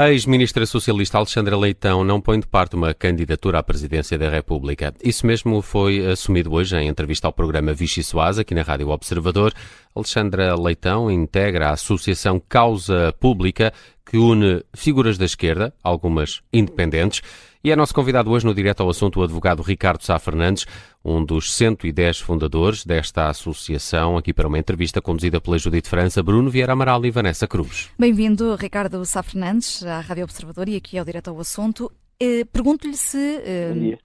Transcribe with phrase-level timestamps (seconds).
[0.00, 4.94] A ex-ministra socialista Alexandra Leitão não põe de parte uma candidatura à presidência da República.
[5.04, 9.52] Isso mesmo foi assumido hoje em entrevista ao programa Vichy Soaz, aqui na Rádio Observador.
[9.94, 13.74] Alexandra Leitão integra a Associação Causa Pública,
[14.06, 17.20] que une figuras da esquerda, algumas independentes,
[17.62, 20.66] e é nosso convidado hoje no Direto ao Assunto o advogado Ricardo Sá Fernandes,
[21.04, 26.50] um dos 110 fundadores desta associação, aqui para uma entrevista conduzida pela Judite França, Bruno
[26.50, 27.90] Vieira Amaral e Vanessa Cruz.
[27.98, 31.92] Bem-vindo, Ricardo Sá Fernandes, à Rádio Observador e aqui ao Direto ao Assunto.
[32.18, 33.98] Eh, pergunto-lhe se eh,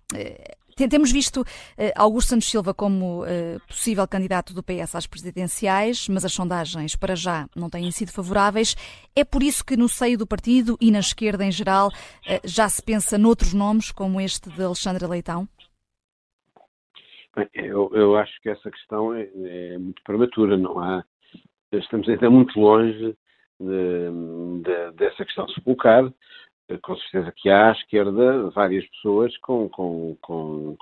[0.76, 1.46] temos visto uh,
[1.96, 3.28] Augusto Santos Silva como uh,
[3.66, 8.76] possível candidato do PS às presidenciais, mas as sondagens para já não têm sido favoráveis.
[9.16, 12.68] É por isso que no seio do partido e na esquerda em geral uh, já
[12.68, 15.48] se pensa noutros nomes, como este de Alexandre Leitão?
[17.34, 21.06] Bem, eu, eu, acho que essa questão é, é, muito prematura, não há.
[21.72, 23.16] Estamos ainda muito longe
[23.60, 26.04] de, de, dessa questão se colocar
[26.82, 30.78] com certeza que há à esquerda várias pessoas com, com, com,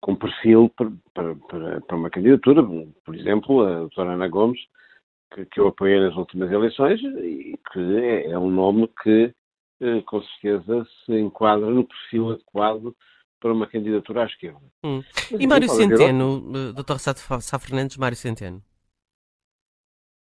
[0.00, 2.62] com perfil para, para, para, uma candidatura,
[3.04, 4.60] por exemplo, a doutora Ana Gomes,
[5.32, 9.32] que, que eu apoiei nas últimas eleições e que é, é um nome que
[9.80, 12.94] eh, com certeza se enquadra no perfil adequado
[13.40, 14.60] para uma candidatura à esquerda.
[14.84, 15.02] Hum.
[15.38, 16.98] E Mário Centeno, eh, Dr.
[16.98, 18.62] Sá Fernandes, Mário Centeno?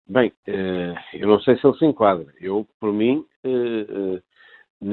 [0.08, 2.34] Bem, eh, eu não sei se ele se enquadra.
[2.40, 3.26] Eu, por mim,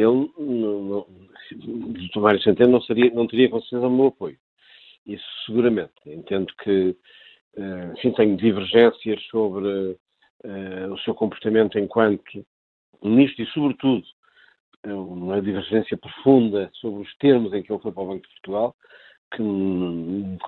[0.01, 1.06] nele, no, no,
[1.53, 4.39] do Centeno não, seria, não teria com certeza o meu apoio.
[5.06, 5.93] Isso seguramente.
[6.06, 6.97] Entendo que,
[7.56, 12.45] uh, enfim, tenho divergências sobre uh, o seu comportamento enquanto
[13.03, 14.05] ministro e, sobretudo,
[14.84, 18.75] uma divergência profunda sobre os termos em que ele foi para o Banco de Portugal,
[19.33, 20.39] que me,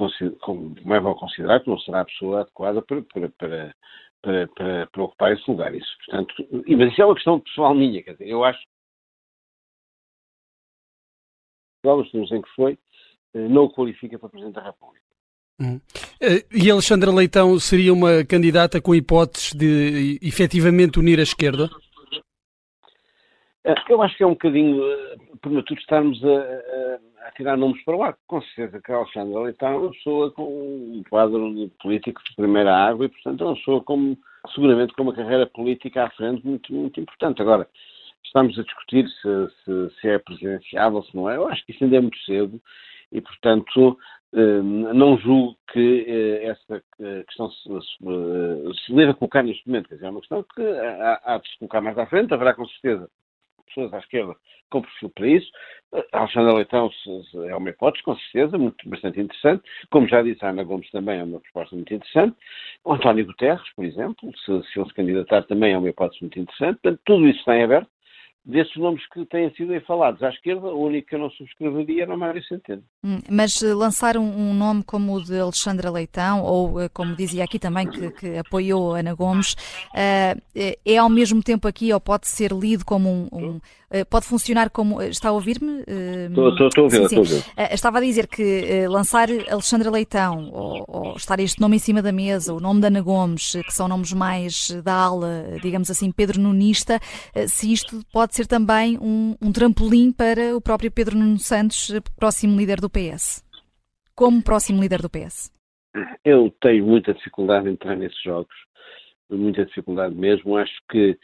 [0.85, 3.75] leva a considerar que não será a pessoa adequada para, para, para,
[4.23, 5.75] para, para, ocupar esse lugar.
[5.75, 8.61] Isso, portanto, mas isso é uma questão pessoal minha, quer dizer, eu acho
[11.91, 12.79] os termos em que foi,
[13.35, 15.05] eh, não o qualifica para Presidente da República.
[15.61, 15.81] Hum.
[16.21, 21.69] Eh, e Alexandra Leitão seria uma candidata com hipóteses de efetivamente unir a esquerda?
[23.65, 24.83] Eh, eu acho que é um bocadinho
[25.41, 28.17] prematuro estarmos a, a, a, tirar nomes para o ar.
[28.27, 32.75] Com certeza que a Alexandra Leitão é uma pessoa com um quadro político de primeira
[32.75, 34.17] água e, portanto, é uma pessoa com,
[34.55, 37.43] seguramente com uma carreira política à frente muito, muito importante.
[37.43, 37.69] Agora,
[38.25, 41.37] estamos a discutir se, se, se, é presidenciável, se não é.
[41.37, 42.61] Eu acho que isso ainda é muito cedo
[43.11, 43.99] e, portanto,
[44.35, 47.69] eh, não julgo que eh, essa eh, questão se,
[48.87, 49.89] se, deva colocar neste momento.
[49.89, 52.33] Quer dizer, é uma questão que há, há de se colocar mais à frente.
[52.33, 53.11] Haverá, com certeza,
[53.67, 54.35] pessoas à esquerda
[54.71, 55.51] com perfil para isso.
[56.13, 56.91] A Alexandra Leitão
[57.47, 59.63] é uma hipótese, com certeza, muito, bastante interessante.
[59.91, 62.35] Como já disse, a Ana Gomes também é uma proposta muito interessante.
[62.83, 66.39] O António Guterres, por exemplo, se, se ele se candidatar, também é uma hipótese muito
[66.41, 66.81] interessante.
[66.81, 67.91] Portanto, tudo isso está em aberto
[68.45, 72.03] desses nomes que têm sido aí falados à esquerda, o único que eu não subscreveria
[72.03, 72.83] era o Mário Centeno.
[73.05, 77.15] Hum, mas eh, lançar um, um, nome como o de Alexandra Leitão, ou eh, como
[77.15, 80.41] dizia aqui também, que, que apoiou Ana Gomes, uh,
[80.85, 83.29] é ao mesmo tempo aqui, ou pode ser lido como um.
[83.33, 85.01] um uh, pode funcionar como.
[85.01, 85.85] Está a ouvir-me?
[86.29, 87.45] Estou uh, a ouvir, estou a ouvir.
[87.71, 92.11] estava a dizer que lançar Alexandra Leitão, ou, ou, estar este nome em cima da
[92.11, 96.41] mesa, o nome da Ana Gomes, que são nomes mais da ala, digamos assim, Pedro
[96.41, 96.99] Nunista,
[97.47, 101.93] se isto pode pode ser também um, um trampolim para o próprio Pedro Nuno Santos,
[102.19, 103.45] próximo líder do PS?
[104.15, 105.53] Como próximo líder do PS?
[106.25, 108.55] Eu tenho muita dificuldade em entrar nesses jogos,
[109.31, 110.57] muita dificuldade mesmo.
[110.57, 111.19] Acho que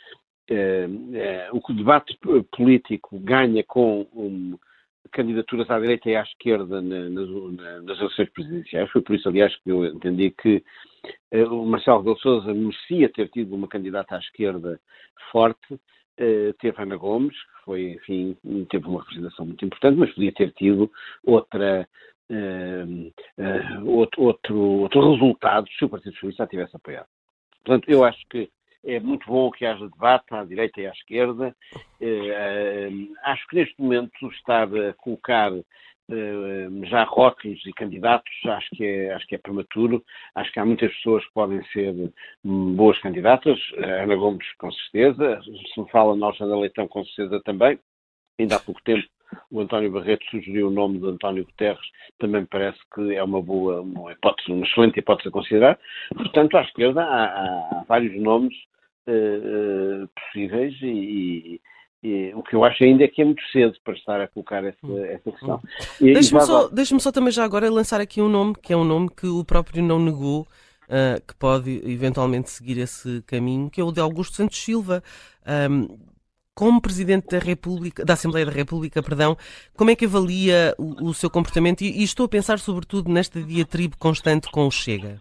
[0.51, 2.19] é, é, o debate
[2.55, 4.59] político ganha com um,
[5.11, 8.91] candidaturas à direita e à esquerda na, na, nas eleições presidenciais.
[8.91, 10.63] Foi por isso, aliás, que eu entendi que
[11.31, 14.79] é, o Marcelo de Souza merecia ter tido uma candidata à esquerda
[15.33, 15.81] forte,
[16.21, 18.37] Uh, teve Ana Gomes, que foi, enfim,
[18.71, 20.91] teve uma representação muito importante, mas podia ter tido
[21.25, 21.89] outra,
[22.29, 27.07] uh, uh, outro, outro, outro resultado se o Partido Socialista a tivesse apoiado.
[27.65, 28.51] Portanto, eu acho que
[28.85, 31.55] é muito bom que haja debate à direita e à esquerda.
[33.25, 35.65] acho que neste momento estar a colocar eh,
[36.85, 40.03] já rótulos e candidatos, acho que, é, acho que é prematuro.
[40.35, 41.95] Acho que há muitas pessoas que podem ser
[42.45, 43.59] hum, boas candidatas.
[43.79, 45.41] A Ana Gomes, com certeza.
[45.43, 47.79] Se me fala na Alexandra Leitão, com certeza também.
[48.39, 49.07] Ainda há pouco tempo
[49.51, 51.87] o António Barreto sugeriu o nome de António Guterres,
[52.19, 55.79] também parece que é uma boa, uma hipótese, uma excelente hipótese a considerar.
[56.15, 58.55] Portanto, à esquerda há, há, há vários nomes
[59.07, 61.61] uh, uh, possíveis e,
[62.03, 64.65] e, o que eu acho ainda é que é muito cedo para estar a colocar
[64.65, 65.05] essa, hum.
[65.05, 65.61] essa questão.
[66.01, 66.13] Hum.
[66.13, 69.27] Deixe-me só, só também já agora lançar aqui um nome, que é um nome que
[69.27, 74.01] o próprio não negou, uh, que pode eventualmente seguir esse caminho, que é o de
[74.01, 75.03] Augusto Santos Silva.
[75.71, 75.99] Um,
[76.55, 79.37] como Presidente da República, da Assembleia da República, perdão,
[79.77, 81.83] como é que avalia o, o seu comportamento?
[81.83, 85.21] E, e, estou a pensar sobretudo nesta diatribe constante com o Chega.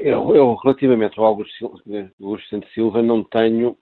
[0.00, 1.82] Eu, eu relativamente ao Augusto,
[2.48, 3.76] Santos Silva, não tenho,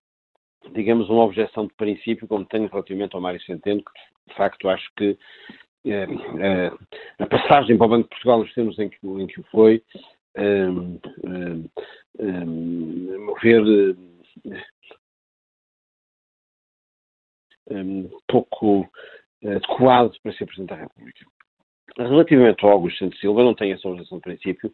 [0.72, 3.92] digamos, uma objeção de princípio, como tenho relativamente ao Mário Centeno, que
[4.30, 5.16] de facto acho que
[5.84, 6.72] é, é,
[7.18, 9.82] a passagem para o Banco de Portugal nos termos em que, em que o foi,
[10.36, 11.68] um, um,
[12.18, 13.62] um, mover
[17.70, 18.88] um, pouco
[19.42, 21.24] adequado para ser Presidente da República.
[21.96, 24.72] Relativamente ao Augusto Santos Silva, não tenho essa objeção de princípio.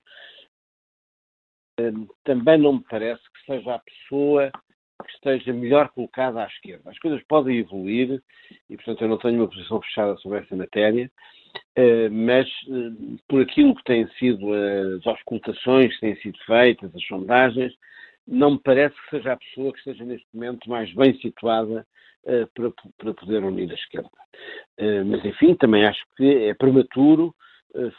[2.24, 4.50] Também não me parece que seja a pessoa
[5.04, 6.90] que esteja melhor colocada à esquerda.
[6.90, 8.22] As coisas podem evoluir
[8.68, 11.10] e, portanto, eu não tenho uma posição fechada sobre essa matéria,
[11.74, 17.04] eh, mas eh, por aquilo que têm sido as auscultações que têm sido feitas, as
[17.06, 17.74] sondagens,
[18.26, 21.86] não me parece que seja a pessoa que esteja neste momento mais bem situada
[22.54, 24.10] para, para poder unir a esquerda.
[25.06, 27.32] Mas, enfim, também acho que é prematuro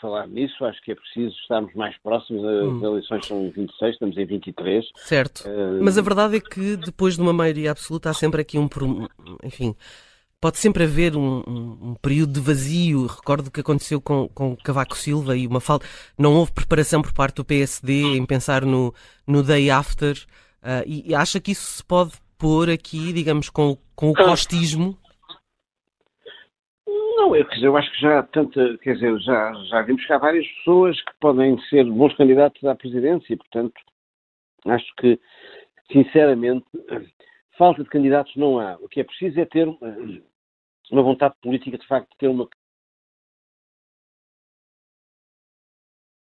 [0.01, 0.63] falar nisso.
[0.65, 2.43] Acho que é preciso estarmos mais próximos.
[2.43, 2.85] As hum.
[2.85, 4.85] eleições são em 26, estamos em 23.
[4.95, 5.43] Certo.
[5.81, 8.67] mas a verdade é que depois de uma maioria absoluta há sempre aqui um.
[9.43, 9.75] Enfim
[10.39, 13.05] pode sempre haver um, um, um, período de vazio.
[13.07, 15.85] Recordo o que aconteceu com, com Cavaco Silva e uma falta.
[16.17, 18.93] Não houve preparação por parte do PSD em pensar no,
[19.25, 20.15] no day after.
[20.61, 24.97] Uh, e, e, acha que isso se pode pôr aqui, digamos, com, com o costismo?
[27.17, 30.19] Não, eu, dizer, eu acho que já tanta, quer dizer, já, já vimos que há
[30.19, 33.73] várias pessoas que podem ser bons candidatos à presidência, portanto,
[34.67, 35.19] acho que,
[35.91, 36.67] sinceramente,
[37.57, 38.75] falta de candidatos não há.
[38.75, 39.67] O que é preciso é ter
[40.91, 42.47] uma vontade política, de facto, de ter uma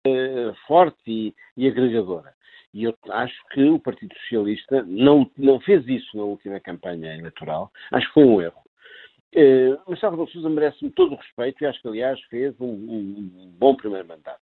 [0.08, 2.34] eh, forte e, e, agregadora.
[2.74, 7.70] E eu acho que o Partido Socialista não, não fez isso na última campanha eleitoral.
[7.92, 8.65] Acho que foi um erro.
[9.36, 13.54] Uh, Marcelo Rebelo Sousa merece-me todo o respeito e acho que, aliás, fez um, um
[13.60, 14.40] bom primeiro mandato.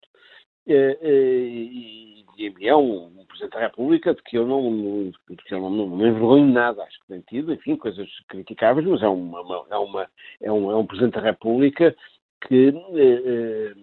[0.67, 2.25] Uh, uh, e,
[2.63, 5.97] é um, um, Presidente da República de que eu não, de que eu não, não,
[5.97, 6.83] me envergonho nada.
[6.83, 10.09] Acho que tem tido, enfim, coisas criticáveis, mas é, uma, uma, é, uma,
[10.41, 11.95] é, um, é um Presidente da República
[12.49, 13.75] que eh,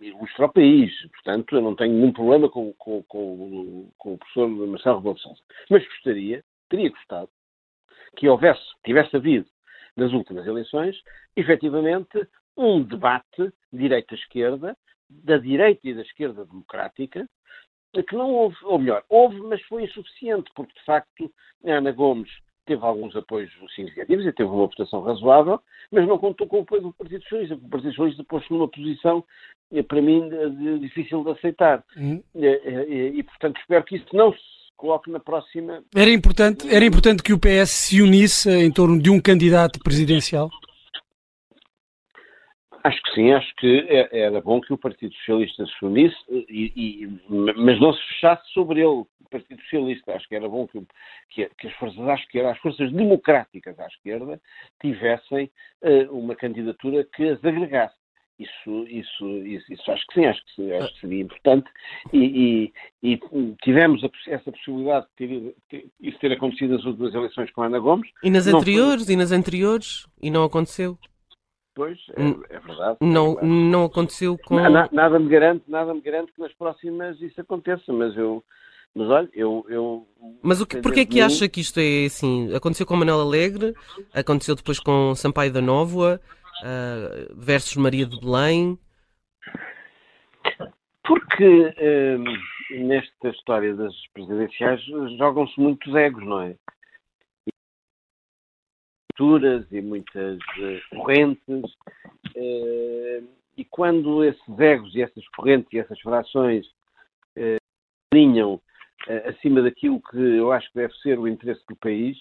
[0.00, 0.92] ilustra o país.
[1.12, 5.22] Portanto, eu não tenho nenhum problema com, com, com, com o professor Marcelo Rebelo de
[5.22, 5.40] Sousa.
[5.70, 7.30] Mas gostaria, teria gostado,
[8.16, 9.46] que houvesse, tivesse havido
[9.96, 10.96] nas últimas eleições,
[11.36, 14.76] efetivamente, um debate direita-esquerda,
[15.08, 17.28] da direita e da esquerda democrática,
[18.08, 21.30] que não houve, ou melhor, houve, mas foi insuficiente, porque de facto
[21.66, 22.30] a Ana Gomes
[22.64, 25.60] teve alguns apoios significativos e teve uma votação razoável,
[25.90, 27.54] mas não contou com o apoio do Partido Socialista.
[27.56, 29.24] O Partido Socialista pôs-se numa posição,
[29.72, 31.84] eh, para mim, de, difícil de aceitar.
[31.96, 32.22] Uhum.
[32.34, 35.84] E, eh, e, eh, e, portanto, espero que isso não se coloque na próxima.
[35.94, 40.50] Era importante, era importante que o PS se unisse em torno de um candidato presidencial?
[42.82, 46.72] Acho que sim, acho que é, era bom que o Partido Socialista se unisse, e,
[46.74, 50.14] e, mas não se fechasse sobre ele, o Partido Socialista.
[50.14, 50.84] Acho que era bom que,
[51.30, 54.40] que, que as forças à esquerda, as forças democráticas à esquerda,
[54.80, 55.48] tivessem
[55.82, 58.01] uh, uma candidatura que as agregasse.
[58.42, 61.70] Isso, isso, isso, isso, acho que sim, acho que, acho que seria importante
[62.12, 62.72] e,
[63.02, 63.20] e, e
[63.62, 67.78] tivemos a, essa possibilidade de ter, isso ter acontecido nas últimas eleições com a Ana
[67.78, 68.10] Gomes.
[68.22, 69.14] E nas anteriores, foi...
[69.14, 70.98] e nas anteriores, e não aconteceu.
[71.74, 72.98] Pois, é, é verdade.
[73.00, 73.46] Não, é verdade.
[73.46, 74.56] não aconteceu com.
[74.56, 78.44] Nada, nada, me garante, nada me garante que nas próximas isso aconteça, mas eu.
[78.94, 79.64] Mas olha, eu.
[79.68, 80.06] eu
[80.42, 82.54] mas o que, porquê é que acha que isto é assim?
[82.54, 83.74] Aconteceu com Manuel Alegre,
[84.12, 86.20] aconteceu depois com Sampaio da Nóvoa,
[86.62, 88.78] uh, versus Maria de Belém.
[91.04, 94.82] Porque uh, nesta história das presidenciais
[95.18, 96.56] jogam-se muitos egos, não é?
[99.70, 101.72] e muitas uh, correntes,
[102.36, 106.66] uh, e quando esses egos e essas correntes e essas frações
[107.36, 107.56] uh,
[108.12, 108.60] alinham
[109.26, 112.16] acima daquilo que eu acho que deve ser o interesse do país,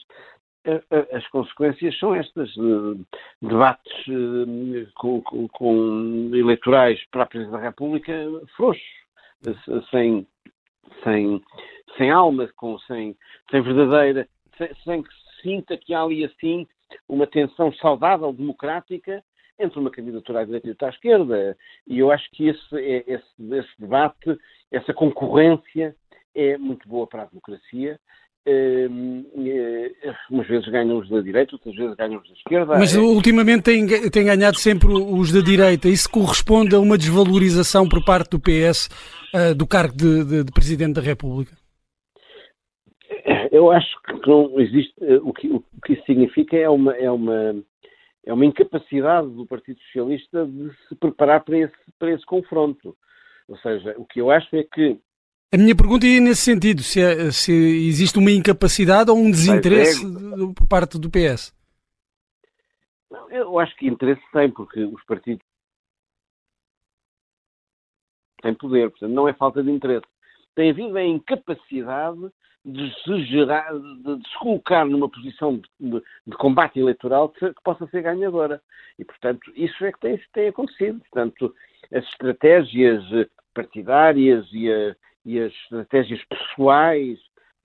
[1.12, 2.54] as consequências são estas:
[3.42, 4.06] debates
[4.96, 8.14] com, com, com, eleitorais para a Presidência da República
[8.56, 8.84] frouxos,
[9.90, 10.28] sem,
[11.04, 11.42] sem,
[11.98, 13.16] sem alma, com, sem,
[13.50, 14.28] sem verdadeira,
[14.58, 16.68] sem, sem que se sinta que há ali assim
[17.08, 19.24] uma tensão saudável, democrática,
[19.58, 21.58] entre uma candidatura à direita e outra à esquerda.
[21.88, 24.38] E eu acho que esse, é, esse, esse debate,
[24.72, 25.96] essa concorrência
[26.34, 28.00] é muito boa para a democracia.
[28.48, 29.81] Uh,
[30.30, 32.78] umas vezes ganham os da direita, outras vezes ganham os da esquerda.
[32.78, 35.88] Mas ultimamente tem, tem ganhado sempre os da direita.
[35.88, 38.90] Isso corresponde a uma desvalorização por parte do PS
[39.34, 41.56] uh, do cargo de, de, de, Presidente da República?
[43.52, 44.94] Eu acho que não existe.
[45.02, 47.56] Eh, o que, o que isso significa é uma, é uma,
[48.26, 52.96] é uma incapacidade do Partido Socialista de se preparar para esse, para esse confronto.
[53.48, 54.98] Ou seja, o que eu acho é que.
[55.54, 60.06] A minha pergunta ia nesse sentido: se, é, se existe uma incapacidade ou um desinteresse
[60.06, 61.54] é, por parte do PS.
[63.12, 65.46] Não, eu acho que interesse tem, porque os partidos
[68.42, 70.06] têm poder, portanto, não é falta de interesse.
[70.56, 72.32] Tem havido a incapacidade
[72.64, 77.54] de se, gerar, de, de se colocar numa posição de, de, de combate eleitoral que,
[77.54, 78.62] que, possa ser ganhadora.
[78.98, 81.00] E, portanto, isso é que tem, tem acontecido.
[81.00, 81.54] Portanto,
[81.94, 83.04] as estratégias
[83.54, 87.20] partidárias e, a, e as estratégias pessoais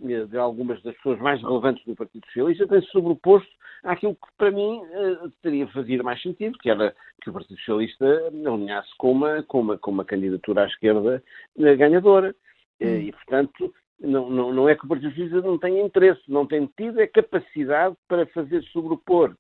[0.05, 3.51] eh, de algumas das pessoas mais relevantes do Partido Socialista têm-se sobreposto
[3.83, 8.05] àquilo que para mim uh, teria fazer mais sentido, que era que o Partido Socialista
[8.47, 11.23] alinhasse com uma, com uma, com uma candidatura à esquerda
[11.57, 12.35] uh, ganhadora.
[12.81, 16.47] Uh, e, portanto, não, não, não é que o Partido Socialista não tenha interesse, não
[16.47, 19.35] tem tido a capacidade para fazer sobrepor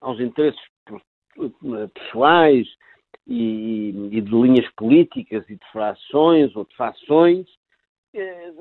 [0.00, 0.60] aos interesses
[1.94, 2.68] pessoais
[3.28, 7.46] e, e de linhas políticas e de frações ou de fações
[8.14, 8.52] eh,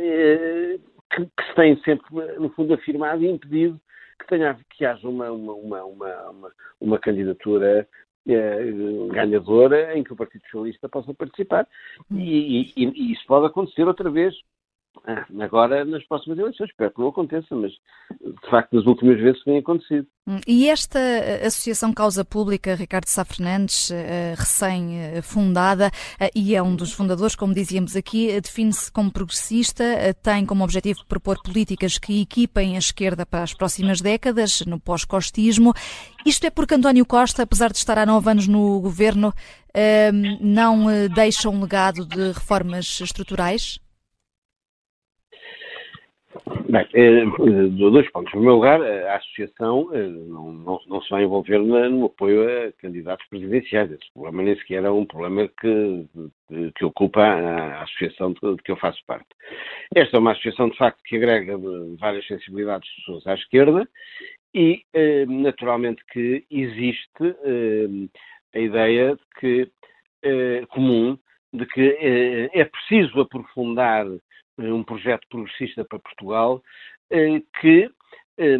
[0.00, 0.78] eh,
[1.14, 2.04] que, que, se têm sempre,
[2.38, 3.80] no fundo, afirmado e impedido
[4.18, 7.88] que, tenha, que haja uma, uma, uma, uma, uma candidatura
[8.28, 8.72] eh,
[9.12, 11.66] ganhadora em que o Partido Socialista possa participar.
[12.10, 14.34] E, e, e, isso pode acontecer outra vez
[15.40, 16.70] agora nas próximas eleições.
[16.70, 20.06] Espero que não aconteça, mas de facto nas últimas vezes tem acontecido.
[20.26, 26.62] Hum, e esta eh, Associação Causa Pública, Ricardo Sá Fernandes, eh, recém-fundada, eh, e é
[26.62, 29.84] um dos fundadores, como dizíamos aqui, define-se como progressista,
[30.22, 35.72] tem como objetivo propor políticas que equipem a esquerda para as próximas décadas, no pós-costismo.
[36.24, 39.32] Isto é porque António Costa, apesar de estar há nove anos no governo,
[40.40, 43.78] não deixa um legado de reformas estruturais?
[46.46, 47.24] Bem, eh,
[47.90, 48.28] dois pontos.
[48.28, 52.72] Em primeiro lugar, a Associação eh, não, não, não se vai envolver no apoio a
[52.80, 53.90] candidatos presidenciais.
[53.90, 56.06] Esse problema nem sequer é um problema que,
[56.76, 59.26] que ocupa a Associação de, que eu faço parte.
[59.92, 61.58] Esta é uma associação, de facto, que agrega
[61.98, 63.88] várias sensibilidades de pessoas à esquerda
[64.54, 67.36] e, eh, naturalmente, que existe
[68.54, 69.70] a ideia de que,
[70.68, 71.18] comum
[71.52, 74.18] de que é preciso aprofundar eh,
[74.58, 76.62] um projeto progressista para Portugal
[77.10, 77.90] eh, que
[78.38, 78.58] eh,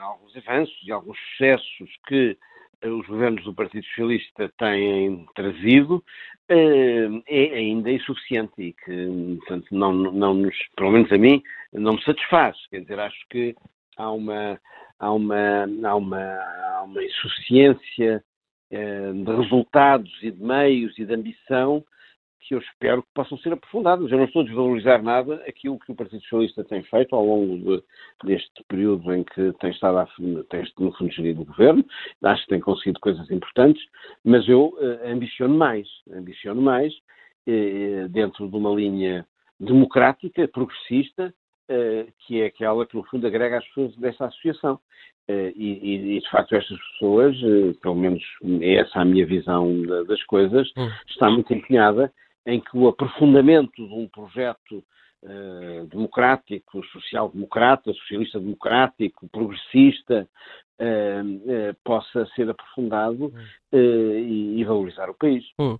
[0.00, 2.36] alguns avanços e alguns sucessos que
[2.82, 6.02] os governos do Partido Socialista têm trazido
[6.48, 11.42] é ainda insuficiente e que, portanto, não, não nos, pelo menos a mim,
[11.74, 12.56] não me satisfaz.
[12.70, 13.54] Quer dizer, acho que
[13.98, 14.58] há uma,
[14.98, 16.38] há uma, há uma,
[16.74, 18.24] há uma insuficiência
[18.70, 21.84] de resultados e de meios e de ambição
[22.40, 24.10] que eu espero que possam ser aprofundadas.
[24.10, 27.58] Eu não estou a desvalorizar nada aquilo que o Partido Socialista tem feito ao longo
[27.58, 27.84] de,
[28.24, 30.06] deste período em que tem estado a,
[30.48, 31.84] tem, no fundo gerido o governo.
[32.24, 33.82] Acho que tem conseguido coisas importantes,
[34.24, 39.26] mas eu uh, ambiciono mais, ambiciono mais uh, dentro de uma linha
[39.58, 41.34] democrática, progressista,
[41.70, 44.80] uh, que é aquela que no fundo agrega as pessoas dessa associação.
[45.28, 47.36] E, e, e, de facto estas pessoas,
[47.80, 48.20] pelo menos
[48.62, 50.90] é essa a minha visão das coisas, hum.
[51.06, 52.12] está muito empenhada
[52.46, 54.84] em que o aprofundamento de um projeto
[55.22, 60.28] uh, democrático, social-democrata, socialista-democrático, progressista,
[60.80, 63.32] uh, uh, possa ser aprofundado
[63.72, 65.44] e, e, valorizar o país.
[65.58, 65.78] Hum.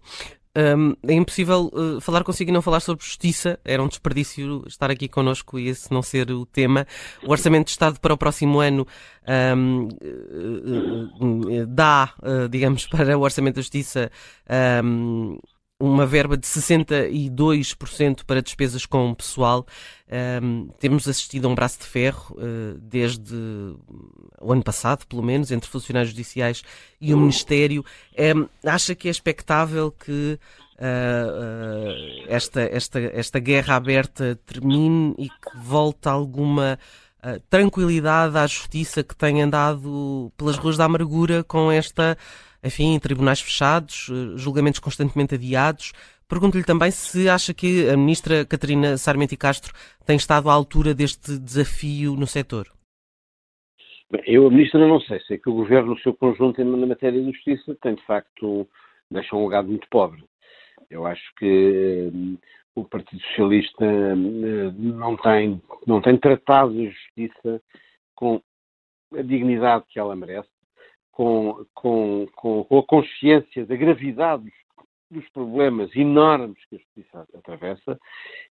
[0.56, 3.58] Um, é impossível uh, falar consigo e não falar sobre justiça.
[3.64, 6.86] Era um desperdício estar aqui connosco e esse não ser o tema.
[7.24, 8.84] O Orçamento de Estado para o próximo ano
[9.56, 12.12] um, uh, uh, dá,
[12.50, 14.10] digamos, para o Orçamento da Justiça
[14.84, 15.38] um,
[15.80, 19.66] uma verba de 62% para despesas com pessoal.
[20.42, 23.34] Um, temos assistido a um braço de ferro uh, desde
[24.40, 26.62] o ano passado, pelo menos, entre funcionários judiciais
[27.00, 27.82] e o Ministério.
[28.36, 30.38] Um, acha que é expectável que
[30.76, 36.78] uh, uh, esta, esta, esta guerra aberta termine e que volte alguma
[37.50, 42.16] tranquilidade à justiça que tem andado pelas ruas da amargura com esta
[42.62, 45.92] enfim, tribunais fechados, eh, julgamentos constantemente adiados.
[46.28, 49.72] Pergunto-lhe também se acha que a ministra Catarina Sarmento e Castro
[50.06, 52.68] tem estado à altura deste desafio no setor.
[54.26, 55.20] Eu, a ministra, não sei.
[55.20, 58.68] Sei que o governo, no seu conjunto, na matéria de justiça, tem de facto
[59.10, 60.24] deixou um legado muito pobre.
[60.88, 62.38] Eu acho que hum,
[62.74, 67.62] o Partido Socialista hum, não tem, não tem tratado a justiça
[68.14, 68.40] com
[69.16, 70.48] a dignidade que ela merece
[71.12, 74.50] com, com, com, a consciência da gravidade
[75.10, 77.98] dos problemas enormes que a justiça atravessa,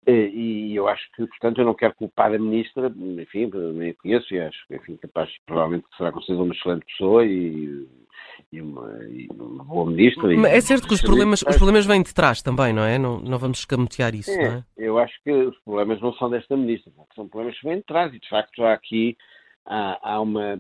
[0.07, 3.95] eh, e eu acho que, portanto, eu não quero culpar a ministra, enfim, nem a
[3.95, 7.87] conheço, e acho que, enfim, capaz, provavelmente, será considerada uma excelente pessoa e,
[8.51, 10.35] e, uma, e uma, boa ministra.
[10.35, 12.99] Mas é certo que os problemas, os problemas vêm de trás também, não é?
[12.99, 14.65] Não, não vamos escamotear isso, é, não é?
[14.79, 18.15] Eu acho que os problemas não são desta ministra, são problemas que vêm de trás,
[18.15, 19.15] e de facto há aqui
[19.67, 20.59] há, há uma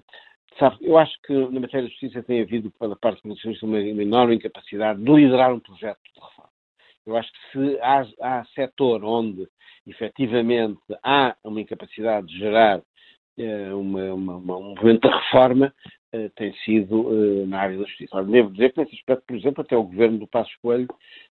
[0.59, 3.79] Sabe, eu acho que na matéria de justiça tem havido, pela parte do Constitucionalista, uma,
[3.79, 6.51] uma enorme incapacidade de liderar um projeto de reforma.
[7.07, 9.47] Eu acho que se há, há setor onde
[9.87, 12.81] efetivamente há uma incapacidade de gerar
[13.39, 15.75] eh, uma, uma, uma, um movimento de reforma,
[16.13, 18.25] eh, tem sido eh, na área da justiça.
[18.25, 20.89] Devo dizer que nesse aspecto, por exemplo, até o governo do Passo Coelho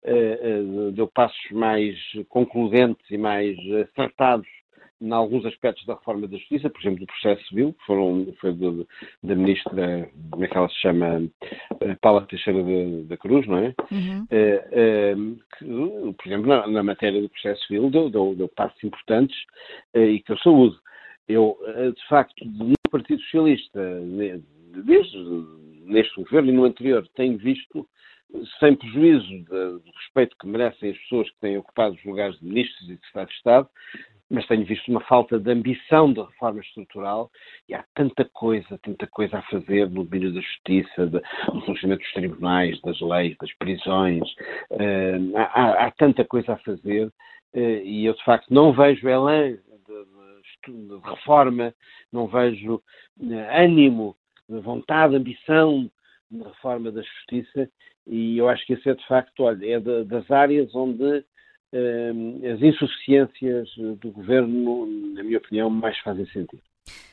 [0.03, 1.95] eh, eh, deu passos mais
[2.27, 3.55] concludentes e mais
[3.91, 4.47] acertados
[5.01, 8.53] em alguns aspectos da reforma da justiça, por exemplo, do processo civil, que foram, foi
[9.23, 11.27] da ministra, como é que ela se chama,
[11.81, 12.63] eh, Paula Teixeira
[13.05, 13.73] da Cruz, não é?
[13.91, 14.27] Uhum.
[14.31, 18.81] Uh, uh, que, por exemplo, na, na, matéria do processo civil, deu, deu, deu passos
[18.83, 19.35] importantes
[19.95, 20.79] uh, e que eu saúdo.
[21.27, 21.57] Eu,
[21.95, 23.79] de facto, no Partido Socialista,
[24.85, 25.17] desde
[25.85, 27.87] neste governo e no anterior, tenho visto
[28.59, 32.89] sem prejuízo do respeito que merecem as pessoas que têm ocupado os lugares de ministros
[32.89, 33.69] e de Estado de Estado,
[34.31, 37.29] mas tenho visto uma falta de ambição da reforma estrutural
[37.67, 41.21] e há tanta coisa, tanta coisa a fazer no domínio da justiça, de,
[41.53, 44.23] no funcionamento dos tribunais, das leis, das prisões,
[44.71, 49.51] uh, há, há, tanta coisa a fazer uh, e eu de facto não vejo elan
[49.51, 51.73] de, de, reforma,
[52.11, 54.15] não vejo uh, ânimo,
[54.47, 55.91] vontade, ambição
[56.29, 57.69] de reforma da justiça
[58.07, 61.23] e eu acho que esse é de facto, olha, é das áreas onde
[62.53, 66.61] as insuficiências do governo, na minha opinião, mais fazem sentido.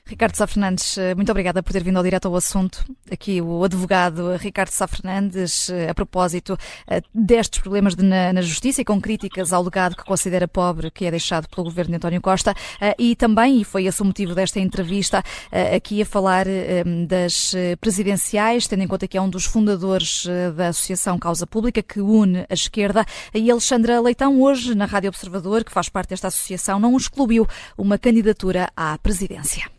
[0.08, 2.82] Ricardo Sá Fernandes, eh, muito obrigada por ter vindo ao direto ao assunto.
[3.12, 8.40] Aqui o advogado Ricardo Sá Fernandes, eh, a propósito eh, destes problemas de, na, na,
[8.40, 11.96] Justiça e com críticas ao legado que considera pobre que é deixado pelo governo de
[11.96, 12.54] António Costa
[12.98, 15.22] e também, e foi esse o motivo desta entrevista,
[15.74, 16.46] aqui a falar
[17.06, 22.00] das presidenciais, tendo em conta que é um dos fundadores da Associação Causa Pública que
[22.00, 26.78] une a esquerda e Alexandra Leitão, hoje na Rádio Observador, que faz parte desta associação,
[26.78, 29.77] não excluiu uma candidatura à presidência.